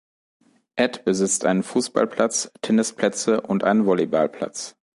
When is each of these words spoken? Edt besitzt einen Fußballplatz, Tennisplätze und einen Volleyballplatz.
Edt 0.77 1.05
besitzt 1.05 1.45
einen 1.45 1.61
Fußballplatz, 1.61 2.51
Tennisplätze 2.63 3.39
und 3.39 3.63
einen 3.63 3.85
Volleyballplatz. 3.85 4.75